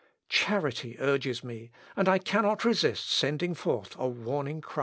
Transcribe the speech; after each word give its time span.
Charity 0.29 0.97
urges 0.99 1.43
me, 1.43 1.69
and 1.95 2.09
I 2.09 2.17
cannot 2.17 2.65
resist 2.65 3.07
sending 3.07 3.53
forth 3.53 3.95
a 3.99 4.07
warning 4.07 4.59
cry. 4.59 4.79